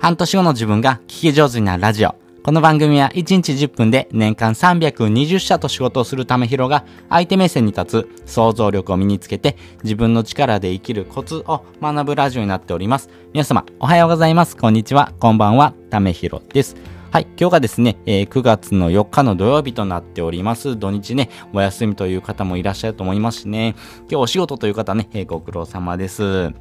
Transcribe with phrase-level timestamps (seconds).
[0.00, 2.14] 半年後の自分が聞き上手になるラジオ。
[2.44, 13.10] この番組は1日10分で年間320社と仕事をするためひろが相手目線に立つ想像力を身につけて自分の力で生きるコツを学ぶラジオになっております。
[13.32, 14.56] 皆様おはようございます。
[14.56, 15.12] こんにちは。
[15.18, 15.74] こんばんは。
[15.90, 16.76] ためひろです。
[17.10, 20.78] はい、今日がですね、えー、9月の4日の土曜日となっております。
[20.78, 26.52] 土日ね、お休みという方もいらっしゃると思いますしね、今日お仕事という方ね、えー、ご苦労様です。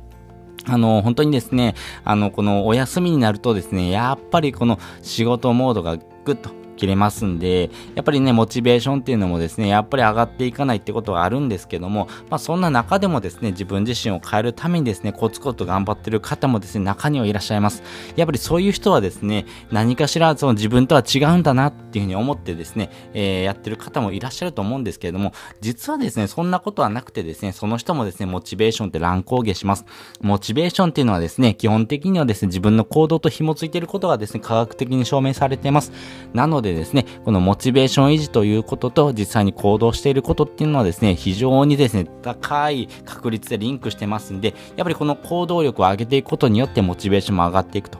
[0.66, 17.84] あの、本当にですね、あの、このお休みになるとですね、やっぱりこの仕事モードがぐっと切れますんで、やっぱりね、モチベーションっていうのもですね、やっぱり上がっていかないってことはあるんですけども、まあそんな中でもですね、自分自身を変えるためにですね、コツコツ頑張ってる方もですね、中にはいらっしゃいます。
[18.16, 29.86] やっぱりそういう人はですね、何かしらその自分とは違うんだなっていうふうに思ってですね、えー、やってる方もいらっしゃると思うんですけれども、実はですね、そんなことはなくてですね、その人もですね、モチベーションって乱高下します。
[30.22, 35.92] モチベーションっていうのはですね、基本的にはですね、自分の行動と紐づいていることがですね、科学的に証明されています。
[36.34, 48.00] なのででですね、このモチベーション維持ということと実際に行動していることっていうのはですね、非常にですね、高い確率でリンクしてますんで、やっぱりこの行動力を上げていくことによってモチベーションも上がっていくと。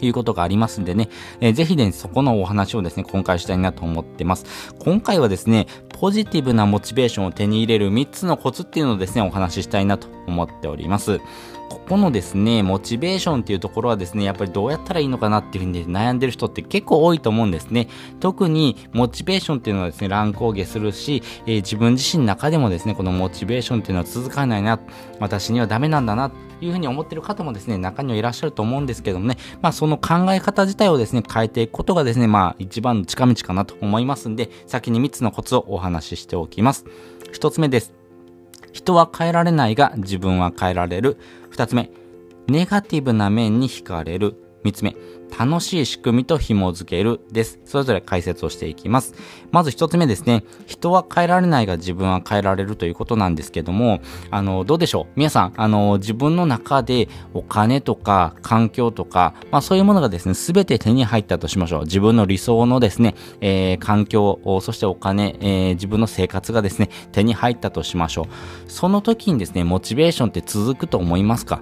[0.00, 1.08] いうことがありますんでね、
[1.40, 4.44] えー、ぜひね、そこのお話をですね、今回したいなと思ってます。
[4.78, 11.20] 今回はですね、ポジティブなモチベーションを手に入れる3つのコツっていうのをですね、お話ししたいなと思っております。
[11.68, 17.88] ここのですね、モチベーションっていうところはですね、やっぱりどうやったらいいのかなっていうふうに悩んでる人って結構多いと思うんですね。
[18.20, 24.80] 特にモチベーションっていうのはですね、乱高下するし、えー、自分自身の中でもですね、このモチベーションっていうのは続かないな、
[25.20, 36.84] 私にはダメなんだな、というふうに思ってる方もですね、中にはいらっしゃると思うんですけどもね、まあその考え方自体をですね、変えていくことがですね、まあ一番の近道かなと思いますんで、先に3つのコツをお話ししておきます。
[37.32, 38.03] 1つ目です。
[38.74, 41.16] 人は変えられないが自分は変えられる。
[41.48, 41.90] 二つ目、
[42.48, 44.43] ネガティブな面に惹かれる。
[44.64, 44.96] 三つ目、
[45.38, 47.60] 楽しい仕組みと紐づけるです。
[47.66, 49.14] それぞれ解説をしていきます。
[49.50, 50.42] まず一つ目ですね。
[50.66, 54.00] 人は変えられないが自分は変えられるということなんですけども、
[54.30, 55.12] あの、どうでしょう？
[55.16, 61.82] 皆さん、あの、自分の中でお金とか環境とか、まあそういうものがですね、すべて手に入ったとしましょう。
[61.82, 68.70] 自分の理想のですね、えー、環境、そしてお金、えー、自分の生活がですね、手に入ったとしましょう。
[68.70, 71.60] その時にですね、モチベーションって続くと思いますか？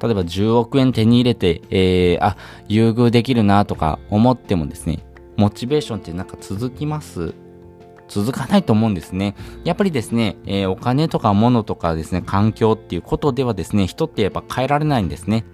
[0.00, 2.36] 例えば10億円手に入れて、えー、あ、
[2.68, 5.04] 優遇できるなとか思ってもですね、
[5.36, 7.34] モチベーションってなんか続きます？
[8.08, 9.34] 続かないと思うんですね。
[9.64, 15.44] やっぱりですね、えー、お金とか物とかですね、環境っていうことではですね、人ってやっぱ変えられないんですね。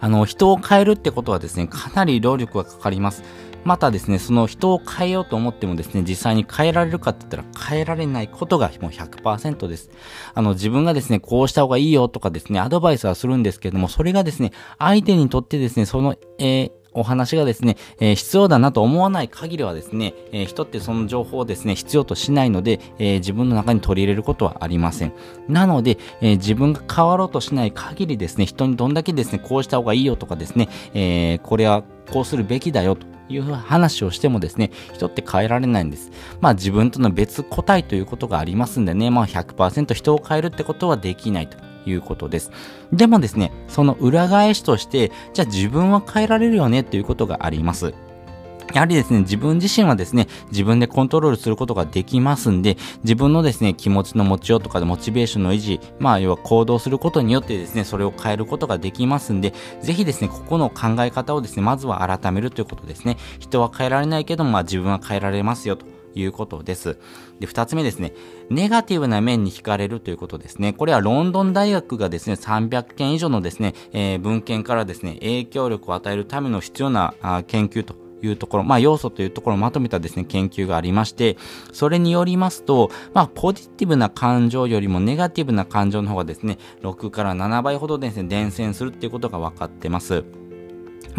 [0.00, 3.22] あの、人を変えるってことはですね、かなり労力がかかります。
[3.64, 9.90] またですね、その人を変えようと思ってもですね、実際に変えられるかって言ったら変えられないことがもう100%です。
[10.34, 25.12] あの、自分がですね、こうした方がいいよとかですね、アドバイスはするんですけども、それがですね、相手にとってですね、その、えー、お話がですね、えー、必要だなと思わない限りはですね、えー、人ってその情報をですね、必要としないので、えー、自分の中に取り入れることはありません。
[25.48, 36.10] なので、え自分が変わろうとしない限りですね、人にどんだけですね、こうした方がいいよとかですね、えこれはこうするべきだよという話をしてもですね、人って変えられないんです。
[36.40, 42.50] まあ自分との別個体ということがありますんでね、まあ100%人を変えるってことはできないということです。
[42.92, 47.94] でもですね、その裏返しとして、じゃあ自分は変えられるよねということがあります。
[48.72, 63.16] やはりですね、自分自身はですね、自分でコントロールすることができますんで、自分のですね、気持ちの持ちようとかでモチベーションの維持、まあ、要は行動することによってですね、それを変えることができますんで、ぜひですね、ここの考え方をですね、まずは改めるということですね。
[63.40, 65.99] 人は変えられないけども、まあ、自分は変えられますよと。
[66.14, 66.98] いうことです。
[67.38, 68.12] で、二つ目ですね。
[68.48, 70.72] ネガティブな面に惹かれるということですね。
[70.72, 81.36] これはロンドン大学がですね、300件以上のですね、えー、文献からですね、影響力を与えるための必要なあ研究というところ、まあ要素というところをまとめたですね、研究がありまして、
[81.72, 90.24] それによりますと、まあポジティブな感情よりもネガティブな感情の方がですね、6から7倍ほどですね、伝染するっていうことが分かってます。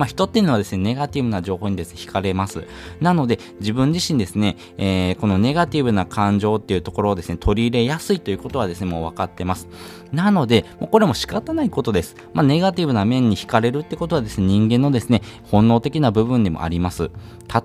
[0.01, 2.63] まあ、人っていうのはですね、ネガティブな情報にですね、惹かれます。
[3.01, 9.68] なので、自分自身ですね、えー、このネガティブな感情っていうところをですね、取り入れやすいということはですね、もう分かってます。
[10.12, 12.15] なので、もうこれも仕方ないことです。
[12.33, 17.12] まあ、ネガティブな面に惹かれるってことはですね、人間のですね、本能的な部分でもあります。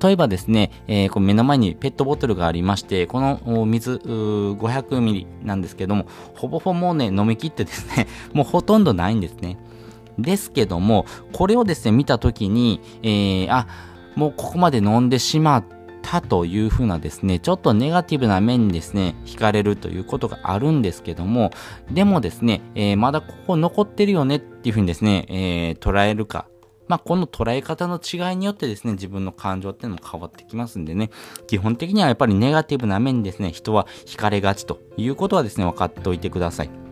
[0.02, 6.04] 例えばですね、えー、こう目の前にペットボトルがありまして、この水500ミリなんですけども、
[6.34, 9.56] ほぼほぼもうね、飲み切ってですね、もうほとんどないんですね。
[10.18, 13.66] ですけども、これをですね、見たときに、えー、あ、
[14.14, 15.64] もうここまで飲んでしまっ
[16.02, 21.50] たというふうなですね、ちょっとネガティブな面にですね、惹かれるということがあるんですけども、
[21.90, 26.46] でもですね、えー、まだここ残ってるよねっていうふうにですね、えー、捉えるか、
[26.88, 31.10] まあ、この捉え方の違いによってですね、自分の感情っていうのも変わってきますんでね、
[31.46, 36.85] 基本的にはやっぱりネガティブな面にですね、人は惹かれがちということはですね、分かっておいてください。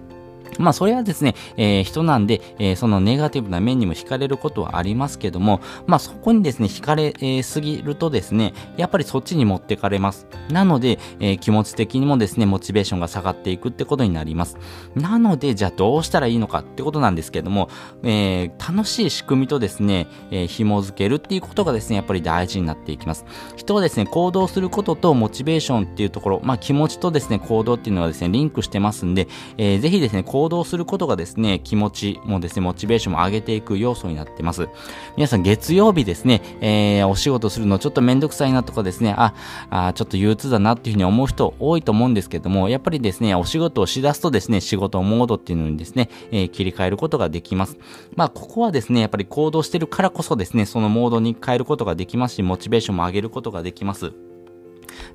[0.59, 10.27] まあ、それはですね、えー、人なんで、えー、そのネガティブな面にも惹かれることはありますけども、まあ、そこにですね、惹かれ、えー、すぎるとですね、やっぱりそっちに持ってかれます。
[10.51, 14.57] なので、えー、気持ち的にもですね、モチベーションが下がっていくってことになります。
[14.95, 17.69] なので、じゃあどうしたらいいのかってことなんですけども、
[18.03, 23.25] えー、楽しい仕組みとですね、えー、紐づけるっていうことがですね、やっぱり大事になっていきます。
[23.57, 34.69] 人はですね、行動することとモチベーションっていうところ、まあ、気持ちとですね、行動っていうのはですね、リンクしてますんで、えー、ぜひですね、行行動することがですね、気持ちもですね、モチベーションも上げていく要素になってます。
[35.17, 39.33] 皆さん月曜日ですね、えー、お仕事するのちょっとめんどくさいなとかですね、あ、
[39.71, 47.79] あちょっと憂鬱だなっていうふうに思う人多いと思うんですけども、やっぱりですね、お仕事をしだすとですね、仕事モードっていうのにですね、えー、切り替えることができます。
[48.15, 54.13] まあ、ここはですね、やっぱり行動してるからこそですね、そのモードに変えることができますし、モチベーションも上げることができます。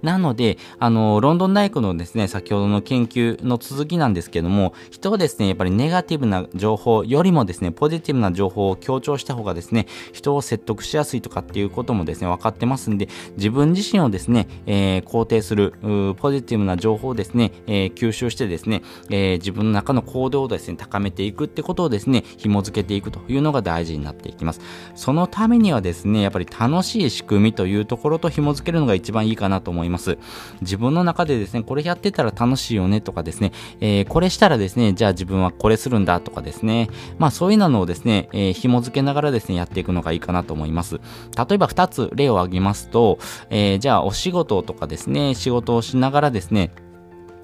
[0.02, 15.74] なので、あの、ロンドン大学のですね、先ほどの研究の続きなんですけども、人はですね、やっぱりネガティブな情報よりもですね、ポジティブな情報を強調した方がですね、人を説得しやすいとかっていうこともですね、分かってますんで、自分自身をですね、えー、肯定する、
[16.18, 24.62] ポジティブな情報をですね、えー、吸収してですね、えー、自分の中の行動をですね、高めていくってことをですね、紐付けていくというのが大事になっていきます。
[24.96, 30.18] そのためにはですね、やっぱり楽しい仕組みというところと紐付けるのが一番いいかなと思います。
[30.62, 33.52] 自分の中でですね、これやってたら楽しいよねとかですね、
[33.82, 40.96] えー、これしたらですね、じゃあ自分はこれするんだとかですね、まあそういうのをですね、えー、紐付けながらですね、やっていくのがいいかなと思います。
[40.96, 43.20] 例えば2つ例を挙げますと、
[43.50, 46.72] えー、じゃあお仕事とかですね、仕事をしながらですね、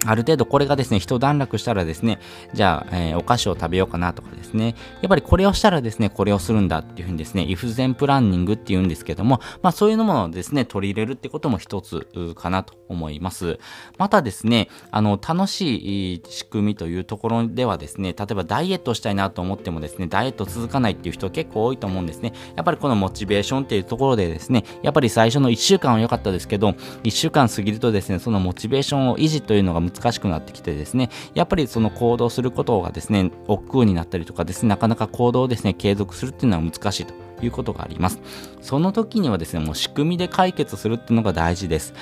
[0.05, 2.19] ある程度これがですね、一段落したらですね、
[2.53, 13.59] じゃあ、えー、お菓子を食べようかなとかですね、やっぱりこれをしたらですね、これをするんだっていうふうにですね、イフゼンプランニングっていうんですけども、まあそういうのもですね、取り入れるってことも一つかなと思います。
[13.97, 22.33] またですね、あの、楽しい仕組みというところではですね、例えばダイエットしたいなと思ってもですね、ダイエット続かないっていう人結構多いと思うんですね。
[22.55, 26.69] やっぱりこのモチベーションっていうところでですね、やっぱり最初の1週間は良かったですけど、
[27.03, 37.13] 1週間過ぎるとですね、そのモチベーションを維持というのが難難しくなってきてですね、やっぱりその行動することがですね、億劫になったりとかですね、なかなか行動をですね、継続するっていうのは難しいと
[37.43, 38.19] いうことがあります。
[38.61, 41.93] その時にはですね、もう仕組みで解決するっていうのが大事です。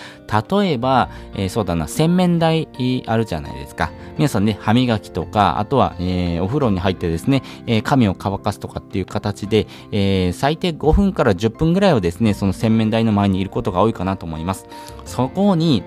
[0.52, 2.68] 例えば、えー、そうだな、洗面台
[3.06, 3.92] あるじゃないですか。
[4.18, 14.68] 皆さんね、歯磨きとか、あとは、えー、お風呂に入ってですね、えー、髪を乾かすとかっていう形で、え、最低5分から10分ぐらいはですね、その洗面台の前にいることが多いかなと思います。
[15.06, 15.84] そこに、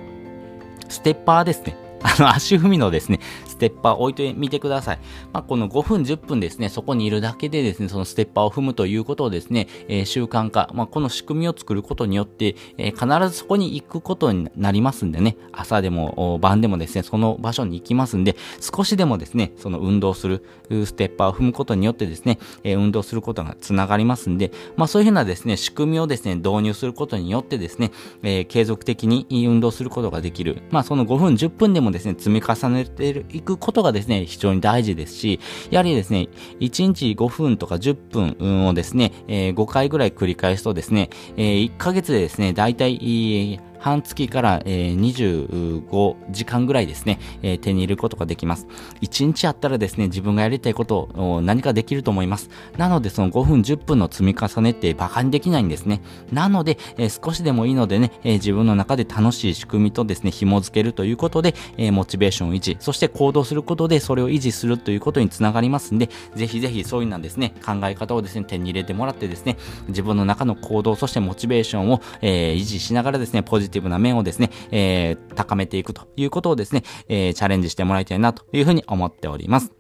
[0.89, 1.86] ステッパーですね。
[2.03, 3.21] あの、足踏みのですね、
[3.57, 4.99] ステッパー置いてみてください。
[5.33, 27.91] まあ、この5分、10分ですね、そこにいるだけでですね、そのステッパーを踏むということをですね、えー、習慣化、まあ、この仕組みを作ることによって、えー、必ずそこに行くことになりますんでね、朝でも晩でもですね、その場所に行きますんで、少しでもですね、その運動する、ステッパーを踏むことによってですね、えー、運動することがつながりますんで、まあ、そういうふうなですね、仕組みをですね、導入することによってですね、
[28.23, 30.63] え継続的に運動することができる。
[30.71, 36.29] まあ、その5分、10分でもですね、積み重ねていくことがですね、非常に大事ですし、やはりですね、
[36.61, 37.95] 1日5分とか10
[38.37, 48.67] 分をですね、えー、5回ぐらい繰り返すとですね、えー、1ヶ月でですね、だいたい半月から、えー、25時間ぐらいですね、えー、手に入れることができます。
[49.01, 52.51] 1日あったらですね、自分がやりたいことを何かできると思います。
[52.77, 56.01] なので、その5分、10分の積み重ねって馬鹿にできないんですね。
[56.33, 79.73] なので、えー、少しでもいいのでね、えー、自分の中で楽しい仕組みとですね、紐付けるということで、えー、モチベーションを維持、そして行動することでそれを維持するということにつながりますんで、ぜひぜひそういうのはですね、考え方をですね、手に入れてもらってですね、自分の中の行動、そしてモチベーションを、えー、維持しながらですね、ポジティブティブな面をですね、えー、高めていくということをですね、えー、チャレンジしてもらいたいなというふうに思っております。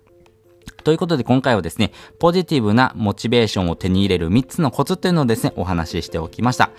[0.84, 6.70] ということで今回はですね、ポジティブなモチベーションを手に入れる3つのコツというのをですね、お話ししておきました。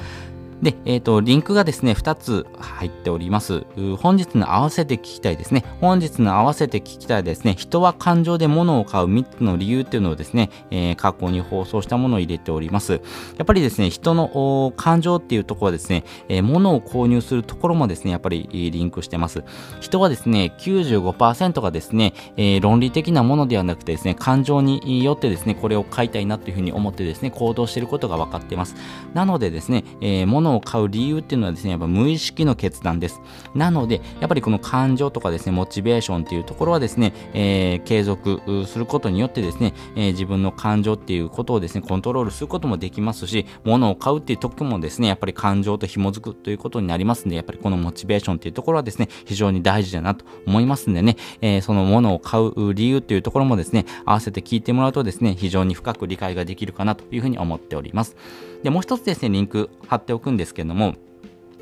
[0.61, 3.65] で、えっ、ー、と、リンクがですね、2つ入っております。
[3.99, 5.63] 本日の合わせて聞きたいですね。
[5.81, 7.53] 本日の合わせて聞きたいですね。
[7.57, 12.93] 人は感情で物を買う3つの理由っていうのをですね、えー、過去に放送したものを入れております。
[12.93, 12.99] や
[13.43, 19.43] っぱりですね、人の感情っていうところはですね、えー、物を購入するところもですね、やっぱりリンクしてます。
[19.79, 28.75] 人はですね、95%がですね、えー、論理的なものではなくてですね、感情によってですね、これを買いたいなというふうに思ってですね、行動していることが分かっています。
[29.13, 33.21] なのでですね、えー、物物を買う理由っていうのはですね、やっぱ無意識の決断です。
[33.53, 58.15] なので、やっぱりこの感情とかですね、モチベーションっていうところはですね、えー、継続することによってですね、えー、自分の感情っていうことをですね、コントロールすることもできますし、物を買うっていう時もですね、やっぱり感情と紐づくということになりますんで、やっぱりこのモチベーションっていうところはですね、非常に大事だなと思いますんでね、えー、その物を買う理由っていうところもですね、合わせて聞いてもらうとですね、非常に深く理解ができるかなというふうに思っております。
[58.63, 60.95] で、もう一つですね、リンク貼っておくんですけども、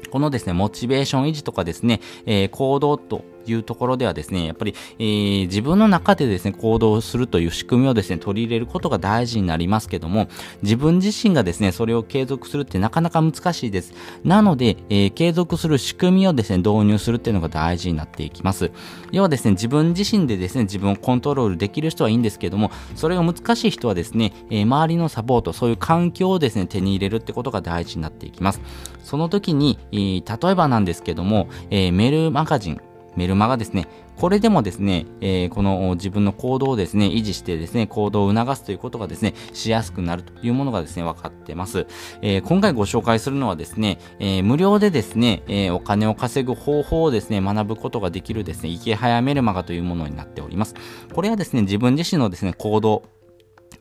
[0.09, 10.27] このですね、モチベーション維持とかですね、えー、行動というところではですね、やっぱり、えー、自分の中でですね、行動するという仕組みをですね、取り入れることが大事になりますけども、
[10.61, 13.93] 自分自身がですね、それを継続するってなかなか難しいです。
[14.23, 18.71] なので、えー、継続する仕組みをですね、導入するっていうのが大事になっていきます。
[19.11, 28.61] 要はですね、自分自身でですね、自分をコントロールできる人はいいんですけども、それが難しい人はですね、えー、周りのサポート、そういう環境をですね、手に入れるってことが大事になっていきます。
[29.03, 32.81] その時に、えー、例えばなんですけども、え、メールマガジン、
[33.15, 33.87] メルマガですね。
[34.17, 41.87] これでもですね、えー、この自分の行動をですね、維持してですね、行動を促すということがですね、しやすくなるというものがですね、分かってます。
[42.21, 50.75] えー、今回ご紹介するのはですね、えー、無料でですね、えお金を稼ぐ方法をですね、学ぶことができるですね、池早メルマガというものになっております。
[51.13, 53.03] これはですね、自分自身のですね、行動、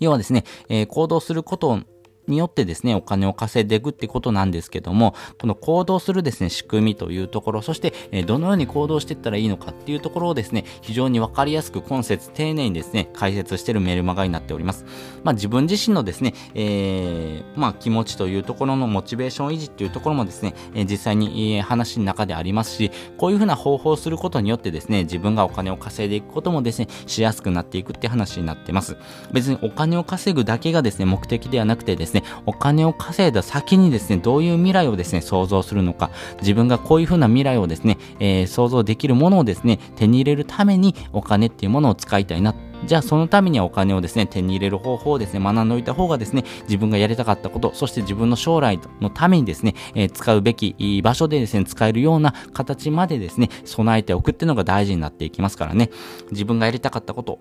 [0.00, 1.81] 要はですね、え行動すること
[2.26, 14.85] によってですね、お金を稼いでいくってことなんですけども、この行動するですね、仕組みというところ、そして、えどのように行動していったらいいのかっていうところをですね、非常にわかりやすく今節丁寧にですね、解説しているメールマガになっております。
[15.23, 28.97] まあ自分自身のですね、えー、まあ気持ちというところのモチベーション維持っていうところもですね、え実際に、え話の中でありますし、こういうふうな方法をすることによってですね、自分がお金を稼いでいくこともですね、しやすくなっていくって話になってます。
[29.33, 32.13] 別にお金を稼ぐだけがですね、目的ではなくてですね、
[32.47, 42.54] お金を稼いだ先にですね、どういう未来をですね、想像するのか、自分がこういうふうな未来をですね、えー、想像できるものをですね、手に入れるためにお金っていうものを使いたいな。
[42.87, 55.90] じゃあそのためにはお金をですね、手に入れる方法をですね、学んでおいた方がですね、自分がやりたかったこと、そして自分の将来のためにですね、えー、使うべき場所でですね、使えるような形までですね、備えておくっていうのが大事になっていきますからね。
[56.30, 57.38] 自分がやりたかったこと、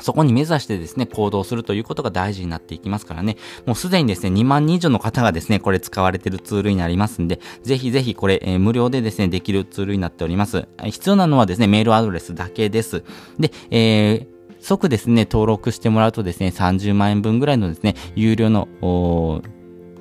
[0.00, 3.36] そこに目指してですね、行動するということが大事になっていきますからね。
[3.66, 10.68] もうすでにですね、2万人以上の方がですね、これ使われてるツールになりますんで、ぜひぜひこれ、えー、無料でですね、できるツールになっております。
[10.84, 13.02] 必要なのはですね、メールアドレスだけです。
[13.38, 18.68] で、えー、即ですね、登録してもらうとですね、30万円分ぐらいのですね、有料の、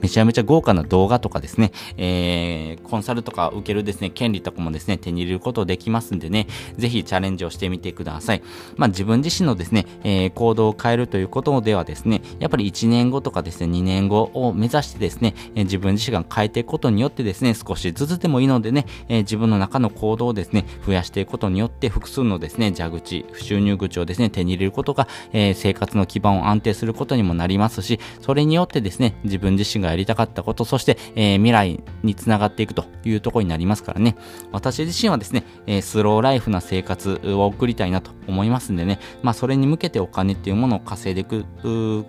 [0.02, 8.44] めちゃめちゃ豪華な動画とかですね、えー、コンサルとか受けるですね、権利とかもですね、手に入れることできますんでね、ぜひチャレンジをしてみてください。
[8.76, 34.16] まあ自分自身のですね、えー、行動を変えるということではですね、やっぱり1年後とかですね、2年後を目指してですね、えー、自分自身が変えていくことによってですね、少しずつでもいいのでね、えー、自分の中の行動をですね、増やしていくことによって複数のですね、蛇口、収入口をですね、手に入れることが、えー、生活の基盤を安定することにもなりますし、それによってですね、自分自身がやりたかったこと、そして、えー、未来につながっていくというところになりますからね。
[34.52, 41.46] 私自身はですね、え、スローライフな生活を送りたいなと思いますんでね、まあそれに向けてお金っていうものを稼いでいく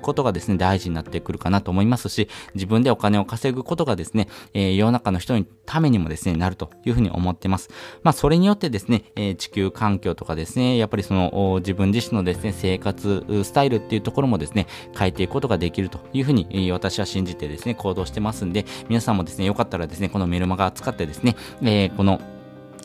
[0.01, 7.71] ことがですね、大事になってくるかなと思いますし、自分でお金を稼ぐことがですね、え、世の中の人のためにもですね、なるというふうに思ってます。
[8.03, 22.21] まあそれによってですね、え、地球環境とかですね、やっぱりその自分自身のですね、生活スタイルっていうところもですね、変えていくことができるというふうに、私は信じてですねね、行動してますんで、皆さんもですね、よかったらですね、このメルマガ使ってですね、えー、この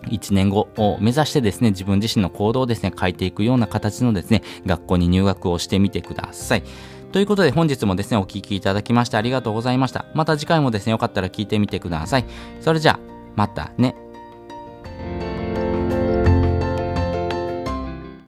[0.08, 6.63] 1年後を目指してですね、自分自身の行動をですね、変えていくような形のですね、学校に入学をしてみてください。
[7.12, 10.06] ということで本日もですね、お聴きいただきましてありがとうございました。
[10.13, 12.25] また次回もですね、よかったら聞いてみてください。
[12.60, 13.00] それじゃあ、
[13.36, 13.96] またね。